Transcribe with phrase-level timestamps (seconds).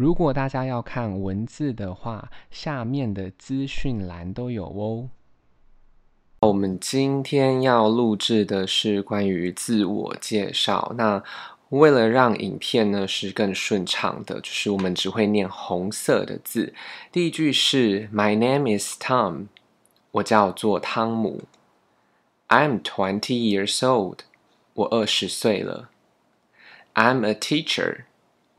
[0.00, 5.10] 如果大家要看文字的话，下面的资讯栏都有哦。
[6.40, 10.94] 我们今天要录制的是关于自我介绍。
[10.96, 11.22] 那
[11.68, 16.72] 为了让影片呢是更顺畅的，就是我们只会念红色的字。
[17.12, 19.48] 第一句是 My name is Tom，
[20.12, 21.42] 我叫做汤姆。
[22.48, 24.20] I'm twenty years old，
[24.72, 25.90] 我二十岁了。
[26.94, 28.04] I'm a teacher，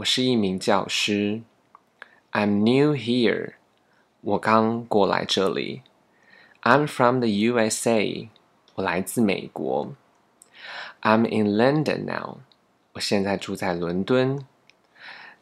[0.00, 1.42] 我是一名教师。
[2.32, 3.54] I'm new here，
[4.20, 5.82] 我刚过来这里。
[6.62, 8.28] I'm from the USA，
[8.74, 9.94] 我来自美国。
[11.02, 12.38] I'm in London now，
[12.94, 14.44] 我现在住在伦敦。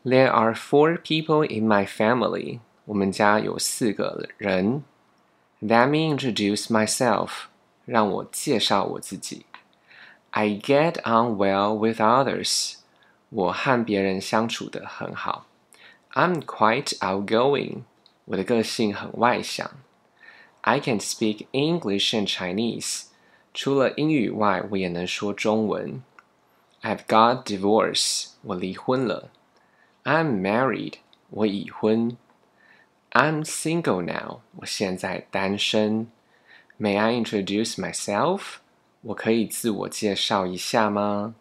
[0.04, 4.84] There are four people in my family，我们家有四个人。
[5.62, 7.46] Let me introduce myself，
[7.86, 9.46] 让我介绍我自己。
[10.30, 12.74] I get on well with others，
[13.29, 15.45] 我和别人相处的很好。
[16.13, 17.83] I'm quite outgoing，
[18.25, 19.69] 我的个性很外向。
[20.61, 23.05] I can speak English and Chinese，
[23.53, 26.01] 除了英语外，我也能说中文。
[26.81, 29.29] I've got divorce，我离婚了。
[30.03, 30.95] I'm married，
[31.29, 32.17] 我已婚。
[33.11, 36.11] I'm single now，我现在单身。
[36.79, 38.57] May I introduce myself？
[39.01, 41.35] 我可以自我介绍一下吗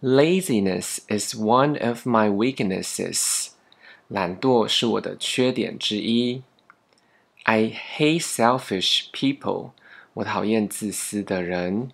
[0.00, 3.48] ？Laziness is one of my weaknesses.
[4.08, 6.42] 懒惰是我的缺点之一。
[7.44, 9.70] I hate selfish people.
[10.14, 11.90] 我讨厌自私的人。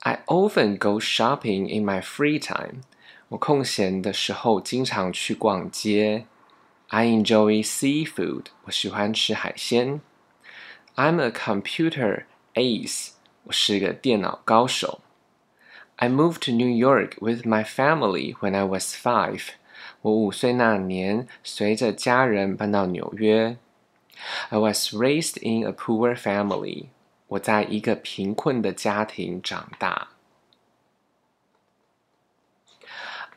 [0.00, 2.82] I often go shopping in my free time.
[3.28, 6.26] 我空闲的时候经常去逛街。
[6.88, 8.46] I enjoy seafood.
[8.64, 10.00] 我喜欢吃海鲜。
[10.94, 13.10] I'm a computer ace.
[13.44, 15.00] 我是个电脑高手。
[16.00, 19.50] I moved to New York with my family when I was five.
[20.02, 23.56] 我五岁那年，随着家人搬到纽约。
[24.50, 26.86] I was raised in a poor family.
[27.28, 30.08] 我在一个贫困的家庭长大。